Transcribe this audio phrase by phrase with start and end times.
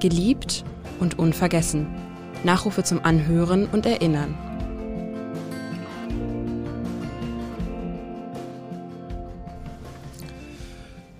[0.00, 0.64] Geliebt
[0.98, 1.86] und unvergessen.
[2.42, 4.34] Nachrufe zum Anhören und Erinnern.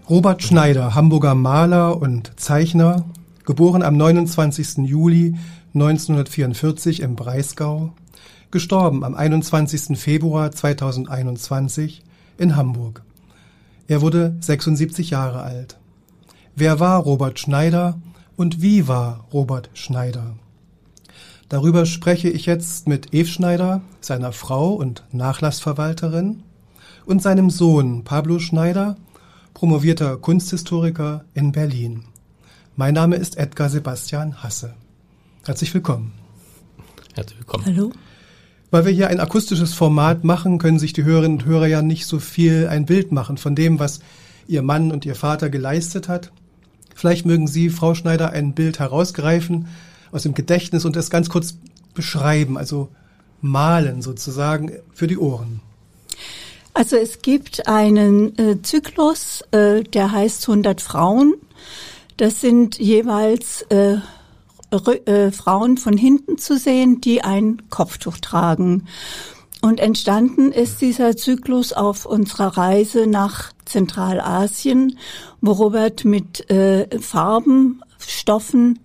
[0.08, 3.04] Robert Schneider, Hamburger Maler und Zeichner,
[3.44, 4.78] geboren am 29.
[4.78, 5.36] Juli
[5.74, 7.92] 1944 im Breisgau,
[8.50, 9.98] gestorben am 21.
[9.98, 12.02] Februar 2021
[12.38, 13.02] in Hamburg.
[13.88, 15.78] Er wurde 76 Jahre alt.
[16.56, 18.00] Wer war Robert Schneider
[18.40, 20.34] und wie war Robert Schneider?
[21.50, 26.42] Darüber spreche ich jetzt mit Eve Schneider, seiner Frau und Nachlassverwalterin,
[27.04, 28.96] und seinem Sohn Pablo Schneider,
[29.52, 32.04] promovierter Kunsthistoriker in Berlin.
[32.76, 34.72] Mein Name ist Edgar Sebastian Hasse.
[35.44, 36.14] Herzlich willkommen.
[37.12, 37.66] Herzlich willkommen.
[37.66, 37.92] Hallo.
[38.70, 42.06] Weil wir hier ein akustisches Format machen, können sich die Hörerinnen und Hörer ja nicht
[42.06, 44.00] so viel ein Bild machen von dem, was
[44.46, 46.32] Ihr Mann und Ihr Vater geleistet hat.
[46.94, 49.68] Vielleicht mögen Sie, Frau Schneider, ein Bild herausgreifen
[50.12, 51.56] aus dem Gedächtnis und das ganz kurz
[51.94, 52.88] beschreiben, also
[53.40, 55.60] malen sozusagen für die Ohren.
[56.74, 61.34] Also es gibt einen äh, Zyklus, äh, der heißt 100 Frauen.
[62.16, 63.98] Das sind jeweils äh,
[64.70, 68.86] äh, Frauen von hinten zu sehen, die ein Kopftuch tragen.
[69.62, 74.98] Und entstanden ist dieser Zyklus auf unserer Reise nach Zentralasien,
[75.40, 78.80] wo Robert mit äh, Farben, Stoffen,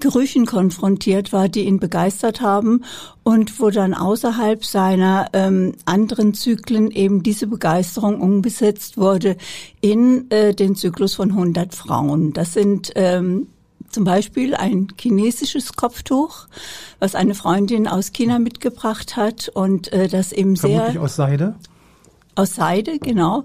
[0.00, 2.84] Gerüchen konfrontiert war, die ihn begeistert haben
[3.22, 9.36] und wo dann außerhalb seiner ähm, anderen Zyklen eben diese Begeisterung umgesetzt wurde
[9.80, 12.32] in äh, den Zyklus von 100 Frauen.
[12.32, 13.48] Das sind ähm,
[13.90, 16.46] zum Beispiel ein chinesisches Kopftuch,
[16.98, 21.54] was eine Freundin aus China mitgebracht hat und äh, das eben Vermutlich sehr aus Seide.
[22.34, 23.44] Aus Seide, genau,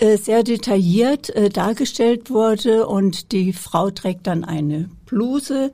[0.00, 5.72] äh, sehr detailliert äh, dargestellt wurde und die Frau trägt dann eine Bluse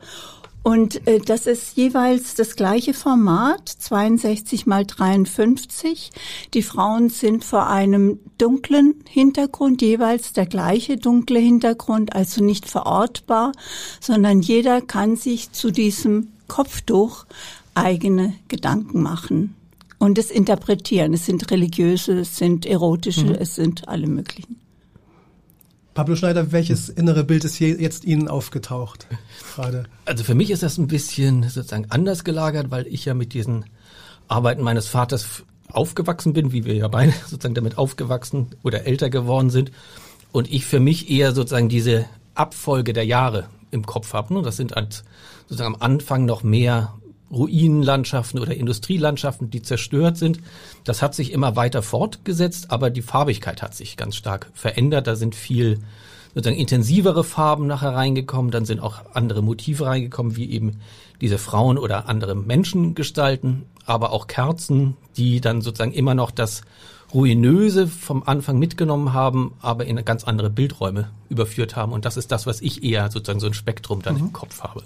[0.65, 6.11] und äh, das ist jeweils das gleiche Format, 62 mal 53.
[6.55, 13.53] Die Frauen sind vor einem dunklen Hintergrund, jeweils der gleiche dunkle Hintergrund, also nicht verortbar,
[14.01, 17.27] sondern jeder kann sich zu diesem Kopftuch
[17.75, 19.55] eigene Gedanken machen
[20.05, 21.15] und es interpretieren.
[21.15, 23.37] Es sind religiöse, es sind erotische, Mhm.
[23.41, 24.61] es sind alle möglichen.
[25.95, 29.07] Pablo Schneider, welches innere Bild ist hier jetzt Ihnen aufgetaucht
[29.55, 29.85] gerade?
[30.05, 33.65] Also für mich ist das ein bisschen sozusagen anders gelagert, weil ich ja mit diesen
[34.29, 39.51] Arbeiten meines Vaters aufgewachsen bin, wie wir ja beide sozusagen damit aufgewachsen oder älter geworden
[39.51, 39.71] sind.
[40.33, 44.35] Und ich für mich eher sozusagen diese Abfolge der Jahre im Kopf habe.
[44.35, 44.43] Ne?
[44.43, 45.05] Das sind halt
[45.49, 46.95] sozusagen am Anfang noch mehr
[47.35, 50.39] Ruinenlandschaften oder Industrielandschaften, die zerstört sind.
[50.85, 55.07] Das hat sich immer weiter fortgesetzt, aber die Farbigkeit hat sich ganz stark verändert.
[55.07, 55.81] Da sind viel
[56.35, 60.81] sozusagen intensivere Farben nachher reingekommen, dann sind auch andere Motive reingekommen, wie eben
[61.21, 66.63] diese Frauen oder andere Menschengestalten, aber auch Kerzen, die dann sozusagen immer noch das
[67.13, 71.93] Ruinöse vom Anfang mitgenommen haben, aber in ganz andere Bildräume überführt haben.
[71.93, 74.83] Und das ist das, was ich eher sozusagen so ein Spektrum dann im Kopf habe.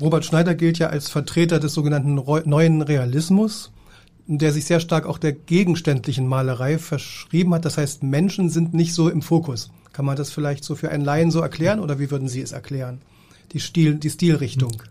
[0.00, 3.70] Robert Schneider gilt ja als Vertreter des sogenannten neuen Realismus,
[4.26, 7.64] der sich sehr stark auch der gegenständlichen Malerei verschrieben hat.
[7.64, 9.70] Das heißt, Menschen sind nicht so im Fokus.
[9.92, 12.52] Kann man das vielleicht so für einen Laien so erklären oder wie würden Sie es
[12.52, 13.00] erklären?
[13.52, 14.82] Die Stil, die Stilrichtung.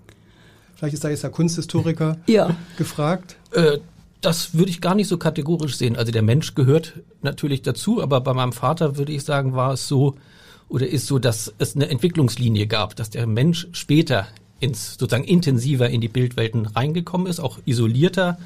[0.75, 2.55] Vielleicht ist da jetzt der Kunsthistoriker Ja.
[2.77, 3.37] gefragt.
[3.53, 3.79] Äh,
[4.21, 5.95] das würde ich gar nicht so kategorisch sehen.
[5.95, 9.87] Also der Mensch gehört natürlich dazu, aber bei meinem Vater würde ich sagen, war es
[9.87, 10.15] so
[10.67, 14.27] oder ist so, dass es eine Entwicklungslinie gab, dass der Mensch später
[14.59, 18.37] ins sozusagen intensiver in die Bildwelten reingekommen ist, auch isolierter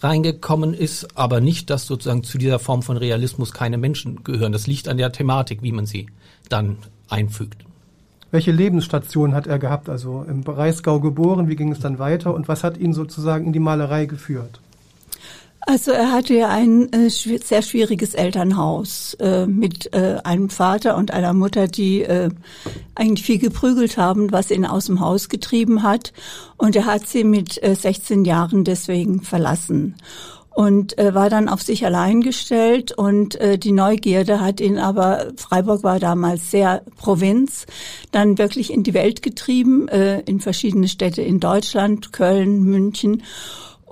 [0.00, 4.52] reingekommen ist, aber nicht, dass sozusagen zu dieser Form von Realismus keine Menschen gehören.
[4.52, 6.06] Das liegt an der Thematik, wie man sie
[6.48, 6.78] dann
[7.08, 7.64] einfügt.
[8.30, 9.88] Welche Lebensstation hat er gehabt?
[9.88, 13.52] Also im Breisgau geboren, wie ging es dann weiter und was hat ihn sozusagen in
[13.52, 14.60] die Malerei geführt?
[15.64, 21.12] Also er hatte ja ein äh, sehr schwieriges Elternhaus äh, mit äh, einem Vater und
[21.12, 22.30] einer Mutter, die äh,
[22.96, 26.12] eigentlich viel geprügelt haben, was ihn aus dem Haus getrieben hat.
[26.56, 29.94] Und er hat sie mit äh, 16 Jahren deswegen verlassen.
[30.50, 32.90] Und äh, war dann auf sich allein gestellt.
[32.90, 37.66] Und äh, die Neugierde hat ihn aber, Freiburg war damals sehr Provinz,
[38.10, 43.22] dann wirklich in die Welt getrieben, äh, in verschiedene Städte in Deutschland, Köln, München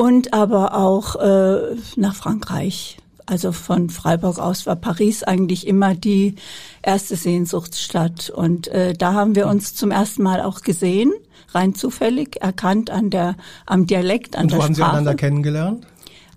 [0.00, 2.96] und aber auch äh, nach Frankreich.
[3.26, 6.36] Also von Freiburg aus war Paris eigentlich immer die
[6.80, 8.30] erste Sehnsuchtsstadt.
[8.30, 11.12] Und äh, da haben wir uns zum ersten Mal auch gesehen,
[11.50, 13.36] rein zufällig, erkannt an der,
[13.66, 14.92] am Dialekt, an Und der wo haben Sie Sprache.
[14.92, 15.86] einander kennengelernt?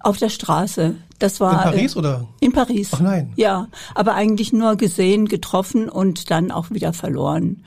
[0.01, 0.95] Auf der Straße.
[1.19, 2.27] Das war In Paris äh, oder?
[2.42, 2.89] In Paris.
[2.92, 3.31] Ach nein.
[3.38, 7.63] Ja, aber eigentlich nur gesehen, getroffen und dann auch wieder verloren.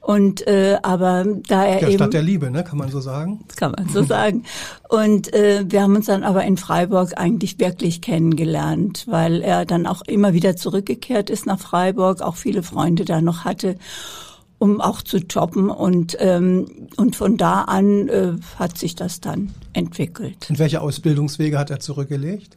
[0.00, 3.44] Und äh, aber da er ja, eben Stadt der Liebe, ne, kann man so sagen.
[3.56, 4.44] Kann man so sagen.
[4.88, 9.86] Und äh, wir haben uns dann aber in Freiburg eigentlich wirklich kennengelernt, weil er dann
[9.86, 13.76] auch immer wieder zurückgekehrt ist nach Freiburg, auch viele Freunde da noch hatte,
[14.58, 15.68] um auch zu jobben.
[15.68, 20.46] Und ähm, und von da an äh, hat sich das dann entwickelt.
[20.48, 22.56] Und welche Ausbildungswege hat er zurückgelegt?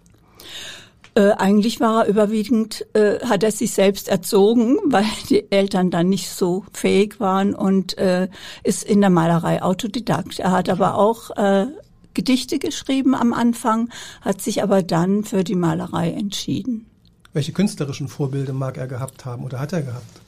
[1.15, 6.10] Äh, eigentlich war er überwiegend, äh, hat er sich selbst erzogen, weil die Eltern dann
[6.10, 8.30] nicht so fähig waren und äh,
[8.63, 10.39] ist in der Malerei Autodidakt.
[10.39, 11.68] Er hat aber auch äh,
[12.13, 13.89] Gedichte geschrieben am Anfang,
[14.21, 16.86] hat sich aber dann für die Malerei entschieden.
[17.33, 20.21] Welche künstlerischen Vorbilder mag er gehabt haben oder hat er gehabt?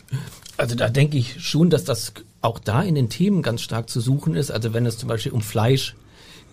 [0.58, 4.02] Also da denke ich schon, dass das auch da in den Themen ganz stark zu
[4.02, 4.52] suchen ist.
[4.52, 5.96] Also wenn es zum Beispiel um Fleisch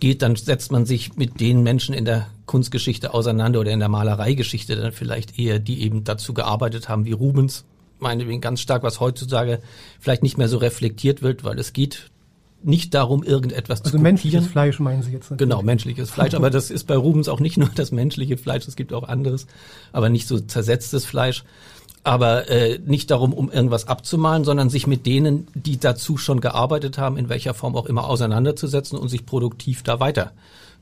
[0.00, 3.88] geht, dann setzt man sich mit den Menschen in der Kunstgeschichte auseinander oder in der
[3.88, 7.64] Malereigeschichte dann vielleicht eher, die eben dazu gearbeitet haben, wie Rubens,
[7.99, 9.60] meinetwegen ganz stark, was heutzutage
[9.99, 12.10] vielleicht nicht mehr so reflektiert wird, weil es geht
[12.62, 14.02] nicht darum, irgendetwas also zu kopieren.
[14.02, 15.31] menschliches Fleisch meinen Sie jetzt?
[15.31, 15.38] Natürlich.
[15.38, 16.34] Genau, menschliches Fleisch.
[16.34, 19.46] Aber das ist bei Rubens auch nicht nur das menschliche Fleisch, es gibt auch anderes,
[19.93, 21.44] aber nicht so zersetztes Fleisch
[22.05, 26.98] aber äh, nicht darum, um irgendwas abzumalen, sondern sich mit denen, die dazu schon gearbeitet
[26.98, 30.32] haben, in welcher Form auch immer auseinanderzusetzen und sich produktiv da weiter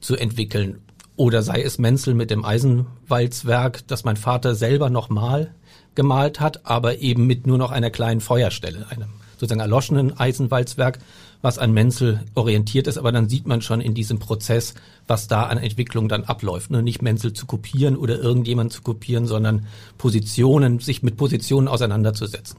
[0.00, 0.78] zu entwickeln.
[1.20, 5.54] Oder sei es Menzel mit dem Eisenwalzwerk, das mein Vater selber nochmal
[5.94, 10.98] gemalt hat, aber eben mit nur noch einer kleinen Feuerstelle, einem sozusagen erloschenen Eisenwalzwerk,
[11.42, 14.72] was an Menzel orientiert ist, aber dann sieht man schon in diesem Prozess,
[15.06, 16.70] was da an Entwicklung dann abläuft.
[16.70, 16.82] Ne?
[16.82, 19.66] Nicht Menzel zu kopieren oder irgendjemand zu kopieren, sondern
[19.98, 22.58] Positionen, sich mit Positionen auseinanderzusetzen.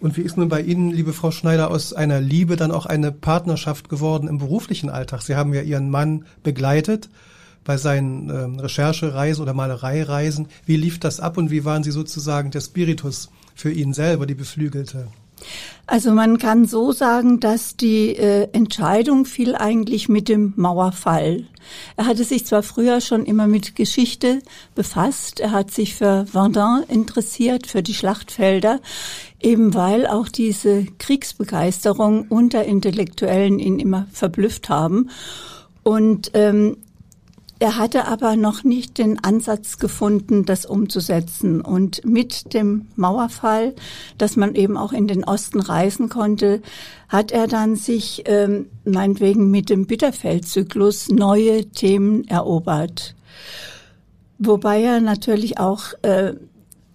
[0.00, 3.12] Und wie ist nun bei Ihnen, liebe Frau Schneider, aus einer Liebe dann auch eine
[3.12, 5.22] Partnerschaft geworden im beruflichen Alltag?
[5.22, 7.08] Sie haben ja Ihren Mann begleitet
[7.64, 10.48] bei seinen ähm, Recherchereisen oder Malereireisen.
[10.66, 14.34] Wie lief das ab und wie waren Sie sozusagen der Spiritus für ihn selber, die
[14.34, 15.08] Beflügelte?
[15.86, 21.44] Also man kann so sagen, dass die äh, Entscheidung fiel eigentlich mit dem Mauerfall.
[21.96, 24.40] Er hatte sich zwar früher schon immer mit Geschichte
[24.74, 28.80] befasst, er hat sich für Verdun interessiert, für die Schlachtfelder,
[29.44, 35.10] eben weil auch diese Kriegsbegeisterung unter Intellektuellen ihn immer verblüfft haben.
[35.82, 36.78] Und ähm,
[37.58, 41.60] er hatte aber noch nicht den Ansatz gefunden, das umzusetzen.
[41.60, 43.74] Und mit dem Mauerfall,
[44.18, 46.62] dass man eben auch in den Osten reisen konnte,
[47.08, 53.14] hat er dann sich ähm, meinetwegen mit dem Bitterfeldzyklus neue Themen erobert.
[54.38, 56.34] Wobei er natürlich auch äh,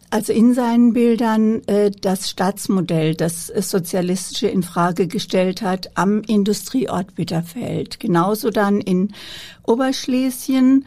[0.10, 7.16] also in seinen Bildern äh, das Staatsmodell, das Sozialistische in Frage gestellt hat am Industrieort
[7.16, 8.00] Bitterfeld.
[8.00, 9.14] Genauso dann in
[9.64, 10.86] Oberschlesien,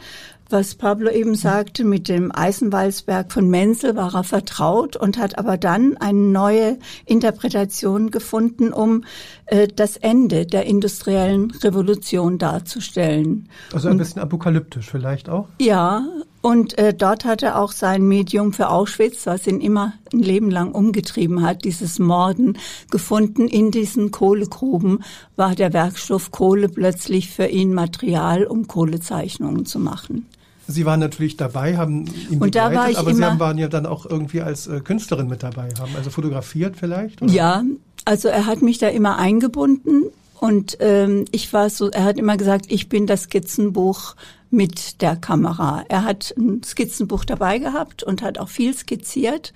[0.52, 5.56] was Pablo eben sagte, mit dem Eisenwalzberg von Menzel war er vertraut und hat aber
[5.56, 9.04] dann eine neue Interpretation gefunden, um
[9.46, 13.48] äh, das Ende der industriellen Revolution darzustellen.
[13.72, 15.48] Also ein bisschen apokalyptisch vielleicht auch?
[15.58, 16.04] Ja,
[16.42, 20.50] und äh, dort hat er auch sein Medium für Auschwitz, was ihn immer ein Leben
[20.50, 22.58] lang umgetrieben hat, dieses Morden,
[22.90, 23.46] gefunden.
[23.46, 25.04] In diesen Kohlegruben
[25.36, 30.26] war der Werkstoff Kohle plötzlich für ihn Material, um Kohlezeichnungen zu machen.
[30.66, 33.86] Sie waren natürlich dabei, haben ihn und da war ich aber Sie waren ja dann
[33.86, 37.22] auch irgendwie als äh, Künstlerin mit dabei, haben also fotografiert vielleicht?
[37.22, 37.32] Oder?
[37.32, 37.62] Ja,
[38.04, 40.04] also er hat mich da immer eingebunden
[40.42, 44.16] und ähm, ich war so, er hat immer gesagt, ich bin das Skizzenbuch
[44.50, 45.84] mit der Kamera.
[45.88, 49.52] Er hat ein Skizzenbuch dabei gehabt und hat auch viel skizziert.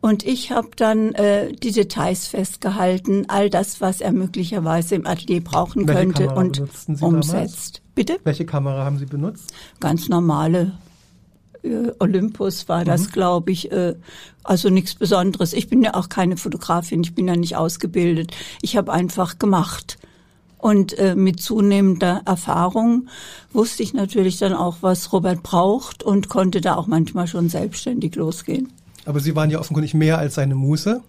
[0.00, 5.42] Und ich habe dann äh, die Details festgehalten, all das, was er möglicherweise im Atelier
[5.42, 7.02] brauchen Welche könnte Kamera und umsetzt.
[7.02, 7.72] damals?
[7.96, 8.16] Bitte?
[8.22, 9.52] Welche Kamera haben Sie benutzt?
[9.80, 10.78] Ganz normale
[11.64, 13.12] äh, Olympus war das, Mhm.
[13.12, 13.72] glaube ich.
[13.72, 13.96] Äh,
[14.44, 15.52] also nichts Besonderes.
[15.52, 18.30] Ich bin ja auch keine Fotografin, ich bin ja nicht ausgebildet.
[18.62, 19.98] Ich habe einfach gemacht.
[20.58, 23.08] Und äh, mit zunehmender Erfahrung
[23.52, 28.16] wusste ich natürlich dann auch, was Robert braucht und konnte da auch manchmal schon selbstständig
[28.16, 28.72] losgehen.
[29.04, 31.02] Aber Sie waren ja offenkundig mehr als seine Muse.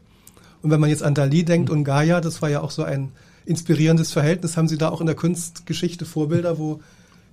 [0.61, 3.11] Und wenn man jetzt an Dali denkt und Gaia, das war ja auch so ein
[3.45, 4.55] inspirierendes Verhältnis.
[4.55, 6.81] Haben Sie da auch in der Kunstgeschichte Vorbilder, wo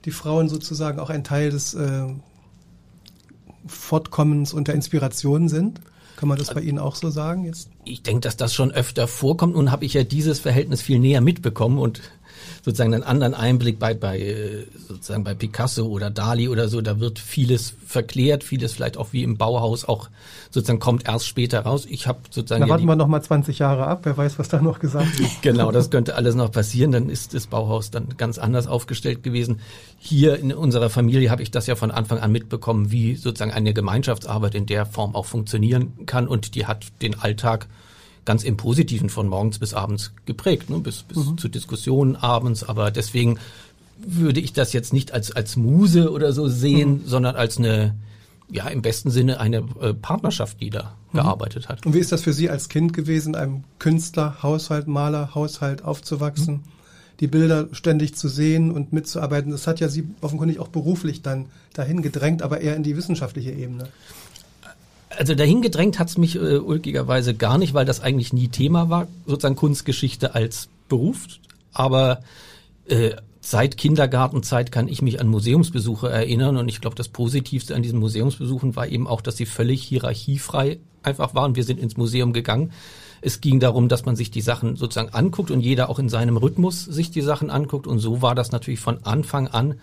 [0.06, 2.06] die Frauen sozusagen auch ein Teil des äh,
[3.66, 5.80] Fortkommens und der Inspiration sind?
[6.16, 7.68] Kann man das bei Ihnen auch so sagen jetzt?
[7.84, 9.54] Ich denke, dass das schon öfter vorkommt.
[9.54, 12.00] Nun habe ich ja dieses Verhältnis viel näher mitbekommen und
[12.64, 16.80] sozusagen einen anderen Einblick bei, bei äh, sozusagen bei Picasso oder Dali oder so.
[16.80, 20.08] Da wird vieles verklärt, vieles vielleicht auch wie im Bauhaus auch
[20.50, 21.86] sozusagen kommt erst später raus.
[21.88, 24.00] Ich habe sozusagen Da ja warten die- wir noch mal 20 Jahre ab.
[24.04, 25.30] Wer weiß, was da noch gesagt wird.
[25.42, 26.92] Genau, das könnte alles noch passieren.
[26.92, 29.60] Dann ist das Bauhaus dann ganz anders aufgestellt gewesen.
[29.98, 33.74] Hier in unserer Familie habe ich das ja von Anfang an mitbekommen, wie sozusagen eine
[33.74, 36.26] Gemeinschaftsarbeit in der Form auch funktionieren kann.
[36.26, 37.66] Und die hat den Alltag
[38.26, 40.80] ganz im Positiven von morgens bis abends geprägt, ne?
[40.80, 41.38] bis, bis mhm.
[41.38, 42.64] zu Diskussionen abends.
[42.64, 43.38] Aber deswegen
[43.98, 47.06] würde ich das jetzt nicht als, als Muse oder so sehen, mhm.
[47.06, 47.94] sondern als eine,
[48.50, 51.18] ja, im besten Sinne eine äh, Partnerschaft, die da mhm.
[51.18, 51.86] gearbeitet hat.
[51.86, 56.54] Und wie ist das für Sie als Kind gewesen, einem Künstler, Haushalt, Maler, Haushalt aufzuwachsen?
[56.54, 56.62] Mhm.
[57.20, 61.46] Die Bilder ständig zu sehen und mitzuarbeiten, das hat ja Sie offenkundig auch beruflich dann
[61.72, 63.88] dahin gedrängt, aber eher in die wissenschaftliche Ebene.
[65.16, 68.90] Also dahin gedrängt hat es mich äh, ulkigerweise gar nicht, weil das eigentlich nie Thema
[68.90, 71.26] war, sozusagen Kunstgeschichte als Beruf.
[71.72, 72.20] Aber
[72.86, 77.82] äh, seit Kindergartenzeit kann ich mich an Museumsbesuche erinnern und ich glaube, das Positivste an
[77.82, 81.56] diesen Museumsbesuchen war eben auch, dass sie völlig hierarchiefrei einfach waren.
[81.56, 82.72] Wir sind ins Museum gegangen.
[83.20, 86.36] Es ging darum, dass man sich die Sachen sozusagen anguckt und jeder auch in seinem
[86.36, 87.86] Rhythmus sich die Sachen anguckt.
[87.86, 89.76] Und so war das natürlich von Anfang an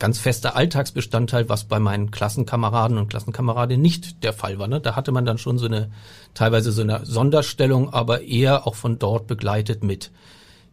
[0.00, 4.66] ganz fester Alltagsbestandteil, was bei meinen Klassenkameraden und Klassenkameradinnen nicht der Fall war.
[4.66, 4.80] Ne?
[4.80, 5.92] Da hatte man dann schon so eine,
[6.34, 10.10] teilweise so eine Sonderstellung, aber eher auch von dort begleitet mit,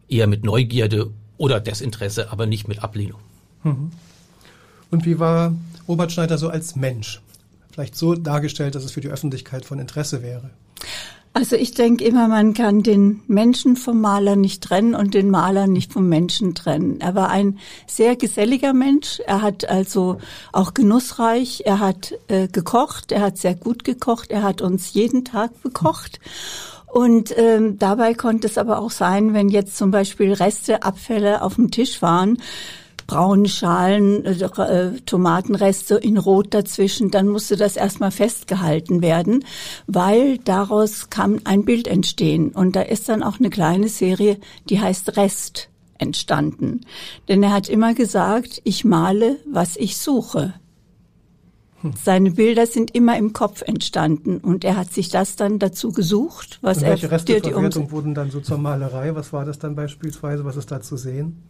[0.08, 3.20] eher mit Neugierde oder Desinteresse, aber nicht mit Ablehnung.
[3.62, 3.92] Mhm.
[4.90, 5.54] Und wie war
[5.86, 7.20] Robert Schneider so als Mensch?
[7.70, 10.50] Vielleicht so dargestellt, dass es für die Öffentlichkeit von Interesse wäre.
[11.32, 15.66] Also ich denke immer, man kann den Menschen vom Maler nicht trennen und den Maler
[15.66, 17.00] nicht vom Menschen trennen.
[17.00, 19.20] Er war ein sehr geselliger Mensch.
[19.26, 20.18] Er hat also
[20.52, 21.62] auch genussreich.
[21.64, 23.12] Er hat äh, gekocht.
[23.12, 24.30] Er hat sehr gut gekocht.
[24.30, 26.18] Er hat uns jeden Tag bekocht.
[26.86, 31.56] Und ähm, dabei konnte es aber auch sein, wenn jetzt zum Beispiel Reste, Abfälle auf
[31.56, 32.38] dem Tisch waren,
[33.08, 39.44] braune Schalen, äh, äh, Tomatenreste in Rot dazwischen, dann musste das erstmal festgehalten werden,
[39.88, 42.50] weil daraus kann ein Bild entstehen.
[42.50, 44.38] Und da ist dann auch eine kleine Serie,
[44.68, 46.82] die heißt Rest entstanden.
[47.26, 50.54] Denn er hat immer gesagt, ich male, was ich suche.
[52.02, 56.58] Seine Bilder sind immer im Kopf entstanden und er hat sich das dann dazu gesucht,
[56.60, 59.14] was und er welche Resteverwertung wurden dann so zur Malerei?
[59.14, 60.44] Was war das dann beispielsweise?
[60.44, 61.40] Was ist da zu sehen?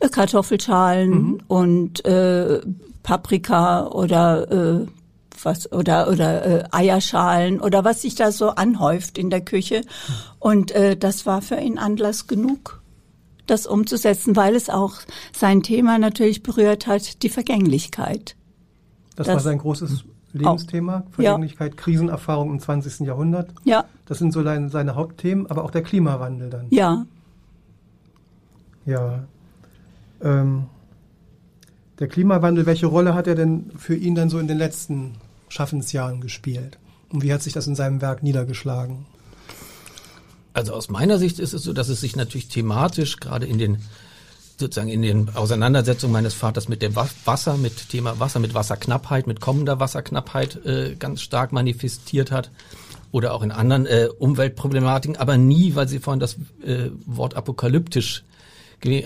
[0.00, 1.40] Äh, Kartoffelschalen mhm.
[1.48, 2.60] und äh,
[3.02, 4.86] Paprika oder äh,
[5.42, 9.82] was oder oder äh, Eierschalen oder was sich da so anhäuft in der Küche
[10.38, 12.82] und äh, das war für ihn Anlass genug
[13.46, 14.94] das umzusetzen, weil es auch
[15.32, 18.36] sein Thema natürlich berührt hat, die Vergänglichkeit.
[19.16, 21.76] Das, das war sein großes Lebensthema, Vergänglichkeit, ja.
[21.76, 23.00] Krisenerfahrung im 20.
[23.00, 23.50] Jahrhundert.
[23.64, 23.84] Ja.
[24.06, 26.66] Das sind so seine, seine Hauptthemen, aber auch der Klimawandel dann.
[26.70, 27.04] Ja.
[28.86, 29.24] Ja.
[30.22, 30.66] Ähm,
[31.98, 35.14] der Klimawandel, welche Rolle hat er denn für ihn dann so in den letzten
[35.48, 36.78] Schaffensjahren gespielt?
[37.10, 39.06] Und wie hat sich das in seinem Werk niedergeschlagen?
[40.54, 43.78] Also aus meiner Sicht ist es so, dass es sich natürlich thematisch gerade in den
[44.58, 49.40] sozusagen in den Auseinandersetzungen meines Vaters mit dem Wasser, mit Thema Wasser, mit Wasserknappheit, mit
[49.40, 52.50] kommender Wasserknappheit äh, ganz stark manifestiert hat
[53.10, 58.24] oder auch in anderen äh, Umweltproblematiken, aber nie, weil Sie vorhin das äh, Wort apokalyptisch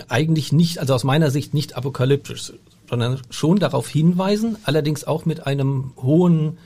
[0.07, 2.53] eigentlich nicht, also aus meiner Sicht nicht apokalyptisch,
[2.89, 6.57] sondern schon darauf hinweisen, allerdings auch mit einem hohen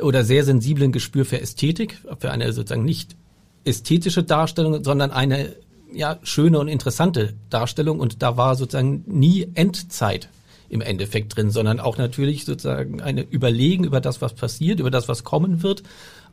[0.00, 3.16] oder sehr sensiblen Gespür für Ästhetik, für eine sozusagen nicht
[3.64, 5.54] ästhetische Darstellung, sondern eine
[5.92, 10.28] ja, schöne und interessante Darstellung und da war sozusagen nie Endzeit
[10.68, 15.08] im Endeffekt drin, sondern auch natürlich sozusagen eine Überlegen über das, was passiert, über das,
[15.08, 15.82] was kommen wird,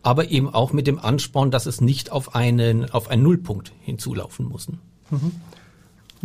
[0.03, 4.45] aber eben auch mit dem Ansporn, dass es nicht auf einen, auf einen Nullpunkt hinzulaufen
[4.47, 4.67] muss.
[5.09, 5.31] Mhm.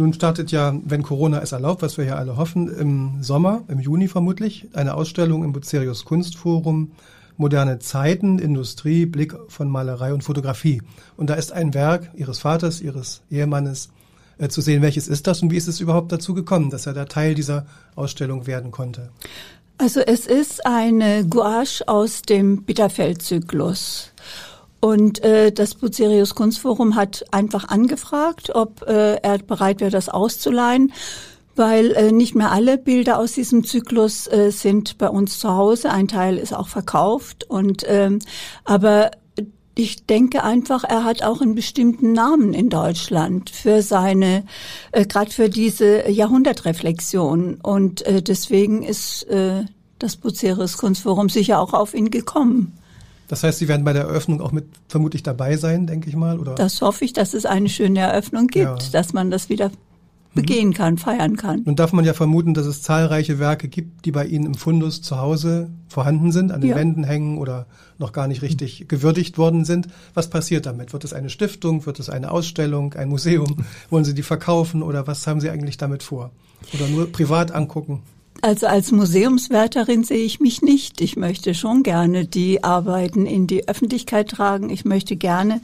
[0.01, 3.81] Nun startet ja, wenn Corona es erlaubt, was wir ja alle hoffen, im Sommer, im
[3.81, 6.93] Juni vermutlich, eine Ausstellung im Bucerius Kunstforum
[7.37, 10.81] moderne Zeiten, Industrie, Blick von Malerei und Fotografie.
[11.19, 13.91] Und da ist ein Werk Ihres Vaters, Ihres Ehemannes
[14.39, 14.81] äh, zu sehen.
[14.81, 17.67] Welches ist das und wie ist es überhaupt dazu gekommen, dass er da Teil dieser
[17.95, 19.11] Ausstellung werden konnte?
[19.77, 24.13] Also es ist eine Gouache aus dem Bitterfeld-Zyklus.
[24.81, 30.93] Und äh, das Bucerius Kunstforum hat einfach angefragt, ob äh, er bereit wäre, das auszuleihen
[31.57, 35.91] weil äh, nicht mehr alle Bilder aus diesem Zyklus äh, sind bei uns zu Hause.
[35.91, 38.21] Ein Teil ist auch verkauft und ähm,
[38.65, 39.11] aber
[39.75, 44.45] ich denke einfach, er hat auch einen bestimmten Namen in Deutschland für seine,
[44.93, 47.57] äh, gerade für diese Jahrhundertreflexion.
[47.63, 49.65] Und äh, deswegen ist äh,
[49.99, 52.80] das Bucerius Kunstforum sicher auch auf ihn gekommen.
[53.31, 56.41] Das heißt, Sie werden bei der Eröffnung auch mit vermutlich dabei sein, denke ich mal,
[56.41, 56.57] oder?
[56.57, 58.91] Das hoffe ich, dass es eine schöne Eröffnung gibt, ja.
[58.91, 59.71] dass man das wieder
[60.35, 61.63] begehen kann, feiern kann.
[61.65, 65.01] Nun darf man ja vermuten, dass es zahlreiche Werke gibt, die bei Ihnen im Fundus
[65.01, 66.77] zu Hause vorhanden sind, an den ja.
[66.77, 67.67] Wänden hängen oder
[67.99, 69.87] noch gar nicht richtig gewürdigt worden sind.
[70.13, 70.93] Was passiert damit?
[70.93, 71.87] Wird es eine Stiftung?
[71.87, 72.95] Wird es eine Ausstellung?
[72.95, 73.59] Ein Museum?
[73.91, 76.33] Wollen Sie die verkaufen oder was haben Sie eigentlich damit vor?
[76.75, 78.03] Oder nur privat angucken?
[78.43, 81.03] Also als Museumswärterin sehe ich mich nicht.
[81.03, 84.71] Ich möchte schon gerne die Arbeiten in die Öffentlichkeit tragen.
[84.71, 85.61] Ich möchte gerne,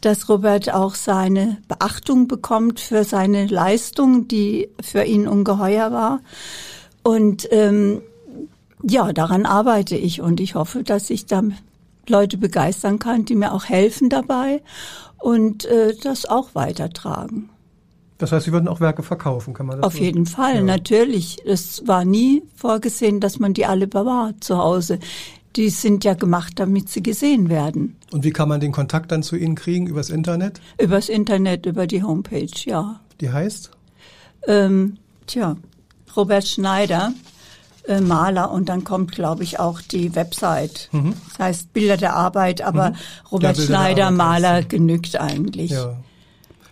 [0.00, 6.20] dass Robert auch seine Beachtung bekommt für seine Leistung, die für ihn ungeheuer war.
[7.02, 8.00] Und ähm,
[8.82, 11.42] ja, daran arbeite ich und ich hoffe, dass ich da
[12.08, 14.62] Leute begeistern kann, die mir auch helfen dabei
[15.18, 17.50] und äh, das auch weitertragen.
[18.20, 20.02] Das heißt, Sie würden auch Werke verkaufen, kann man das Auf so?
[20.02, 20.62] jeden Fall, ja.
[20.62, 21.38] natürlich.
[21.46, 24.98] Es war nie vorgesehen, dass man die alle bewahrt zu Hause.
[25.56, 27.96] Die sind ja gemacht, damit sie gesehen werden.
[28.12, 29.86] Und wie kann man den Kontakt dann zu Ihnen kriegen?
[29.86, 30.60] Übers Internet?
[30.78, 33.00] Übers Internet, über die Homepage, ja.
[33.22, 33.70] Die heißt?
[34.46, 35.56] Ähm, tja,
[36.14, 37.14] Robert Schneider,
[37.88, 40.90] äh, Maler und dann kommt, glaube ich, auch die Website.
[40.92, 41.14] Mhm.
[41.30, 42.96] Das heißt Bilder der Arbeit, aber mhm.
[43.32, 45.70] Robert ja, Schneider, Maler genügt eigentlich.
[45.70, 45.96] Ja.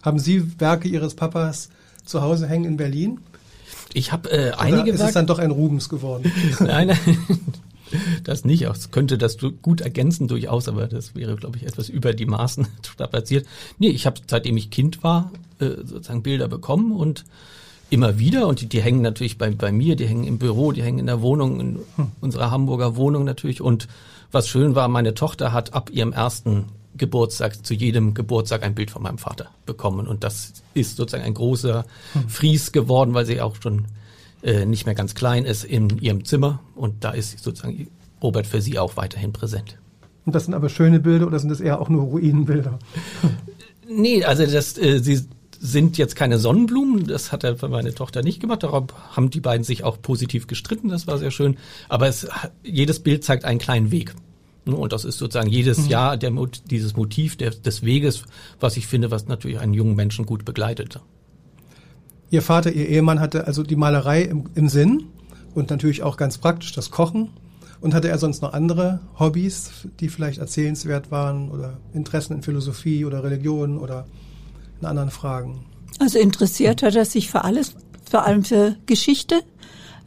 [0.08, 1.68] Haben Sie Werke Ihres Papas
[2.06, 3.20] zu Hause hängen in Berlin?
[3.92, 6.32] Ich habe äh, einige Oder ist es dann doch ein Rubens geworden?
[6.60, 7.38] nein, nein.
[8.24, 8.64] Das nicht.
[8.64, 12.66] Das könnte das gut ergänzen durchaus, aber das wäre, glaube ich, etwas über die Maßen
[12.82, 13.46] strapaziert.
[13.78, 17.26] Nee, ich habe, seitdem ich Kind war, äh, sozusagen Bilder bekommen und
[17.90, 20.82] immer wieder und die, die hängen natürlich bei, bei mir, die hängen im Büro, die
[20.82, 22.12] hängen in der Wohnung, in hm.
[22.22, 23.60] unserer Hamburger Wohnung natürlich.
[23.60, 23.88] Und
[24.32, 26.64] was schön war, meine Tochter hat ab ihrem ersten
[26.96, 30.06] Geburtstag, zu jedem Geburtstag ein Bild von meinem Vater bekommen.
[30.06, 32.28] Und das ist sozusagen ein großer hm.
[32.28, 33.86] Fries geworden, weil sie auch schon
[34.42, 36.60] äh, nicht mehr ganz klein ist in ihrem Zimmer.
[36.74, 37.88] Und da ist sozusagen
[38.22, 39.78] Robert für sie auch weiterhin präsent.
[40.24, 42.78] Und das sind aber schöne Bilder oder sind das eher auch nur Ruinenbilder?
[43.88, 45.20] nee, also das, äh, sie
[45.60, 49.40] sind jetzt keine Sonnenblumen, das hat er für meine Tochter nicht gemacht, darauf haben die
[49.40, 51.56] beiden sich auch positiv gestritten, das war sehr schön.
[51.88, 52.28] Aber es,
[52.62, 54.14] jedes Bild zeigt einen kleinen Weg.
[54.74, 55.88] Und das ist sozusagen jedes mhm.
[55.88, 56.32] Jahr der,
[56.70, 58.24] dieses Motiv der, des Weges,
[58.60, 61.00] was ich finde, was natürlich einen jungen Menschen gut begleitet.
[62.30, 65.04] Ihr Vater, Ihr Ehemann hatte also die Malerei im, im Sinn
[65.54, 67.30] und natürlich auch ganz praktisch das Kochen.
[67.80, 69.70] Und hatte er sonst noch andere Hobbys,
[70.00, 74.08] die vielleicht erzählenswert waren oder Interessen in Philosophie oder Religion oder
[74.80, 75.64] in anderen Fragen?
[76.00, 77.74] Also interessiert hat er sich für alles,
[78.10, 79.42] vor allem für Geschichte,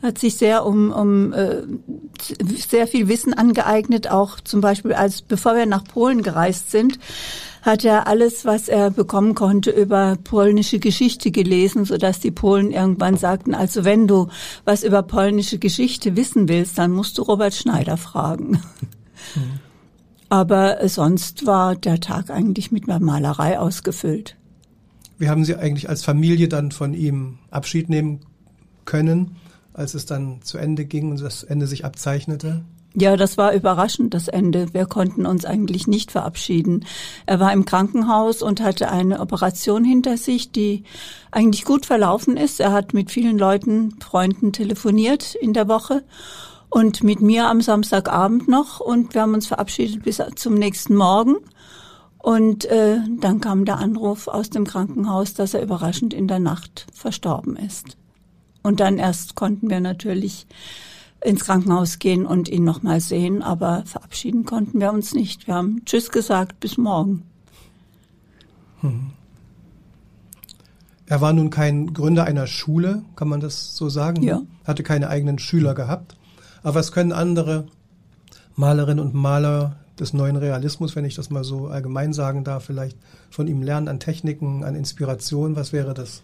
[0.01, 1.63] hat sich sehr um, um äh,
[2.55, 6.99] sehr viel Wissen angeeignet, auch zum Beispiel als bevor wir nach Polen gereist sind,
[7.61, 12.71] hat er alles, was er bekommen konnte, über polnische Geschichte gelesen, so dass die Polen
[12.71, 14.29] irgendwann sagten, also wenn du
[14.65, 18.61] was über polnische Geschichte wissen willst, dann musst du Robert Schneider fragen.
[19.35, 19.59] Mhm.
[20.29, 24.37] Aber sonst war der Tag eigentlich mit Malerei ausgefüllt.
[25.17, 28.21] Wie haben Sie eigentlich als Familie dann von ihm Abschied nehmen
[28.85, 29.35] können,
[29.73, 32.63] als es dann zu Ende ging und das Ende sich abzeichnete?
[32.93, 34.73] Ja, das war überraschend, das Ende.
[34.73, 36.85] Wir konnten uns eigentlich nicht verabschieden.
[37.25, 40.83] Er war im Krankenhaus und hatte eine Operation hinter sich, die
[41.31, 42.59] eigentlich gut verlaufen ist.
[42.59, 46.03] Er hat mit vielen Leuten, Freunden telefoniert in der Woche
[46.69, 51.37] und mit mir am Samstagabend noch und wir haben uns verabschiedet bis zum nächsten Morgen.
[52.17, 56.87] Und äh, dann kam der Anruf aus dem Krankenhaus, dass er überraschend in der Nacht
[56.93, 57.97] verstorben ist.
[58.63, 60.45] Und dann erst konnten wir natürlich
[61.23, 65.47] ins Krankenhaus gehen und ihn nochmal sehen, aber verabschieden konnten wir uns nicht.
[65.47, 67.23] Wir haben Tschüss gesagt, bis morgen.
[68.81, 69.11] Hm.
[71.05, 74.23] Er war nun kein Gründer einer Schule, kann man das so sagen?
[74.23, 74.41] Ja.
[74.63, 76.15] Hatte keine eigenen Schüler gehabt.
[76.63, 77.67] Aber was können andere
[78.55, 82.97] Malerinnen und Maler des neuen Realismus, wenn ich das mal so allgemein sagen darf, vielleicht
[83.29, 85.55] von ihm lernen an Techniken, an Inspiration?
[85.55, 86.23] Was wäre das?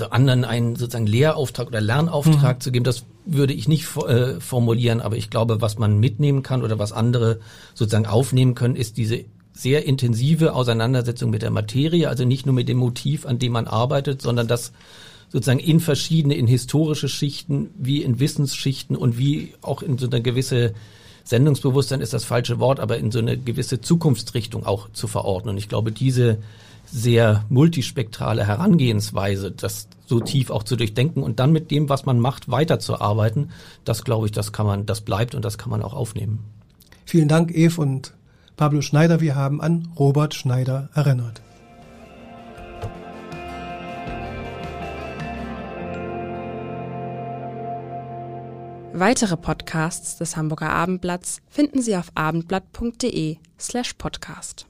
[0.00, 2.60] Also anderen einen sozusagen Lehrauftrag oder Lernauftrag mhm.
[2.60, 6.62] zu geben, das würde ich nicht äh, formulieren, aber ich glaube, was man mitnehmen kann
[6.62, 7.40] oder was andere
[7.74, 12.70] sozusagen aufnehmen können, ist diese sehr intensive Auseinandersetzung mit der Materie, also nicht nur mit
[12.70, 14.72] dem Motiv, an dem man arbeitet, sondern das
[15.28, 20.22] sozusagen in verschiedene, in historische Schichten, wie in Wissensschichten und wie auch in so eine
[20.22, 20.72] gewisse
[21.24, 25.50] Sendungsbewusstsein ist das falsche Wort, aber in so eine gewisse Zukunftsrichtung auch zu verordnen.
[25.50, 26.38] Und ich glaube, diese
[26.90, 32.18] sehr multispektrale Herangehensweise, das so tief auch zu durchdenken und dann mit dem, was man
[32.18, 33.50] macht, weiterzuarbeiten,
[33.84, 36.40] das glaube ich, das kann man, das bleibt und das kann man auch aufnehmen.
[37.04, 38.14] Vielen Dank, Eve und
[38.56, 39.20] Pablo Schneider.
[39.20, 41.40] Wir haben an Robert Schneider erinnert.
[48.92, 54.69] Weitere Podcasts des Hamburger Abendblatts finden Sie auf abendblatt.de slash podcast.